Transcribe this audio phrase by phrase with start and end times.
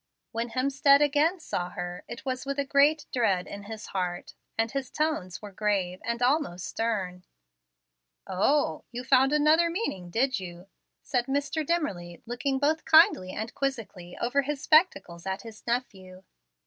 [0.31, 4.71] When Hemstead again saw her it was with a great dread in his heart, and
[4.71, 7.23] his tones were grave and almost stern.
[8.25, 10.65] "O h h, you found out another meaning, did you?"
[11.03, 11.63] said Mr.
[11.63, 16.23] Dimmerly, looking both kindly and quizzically over his spectacles at his nephew.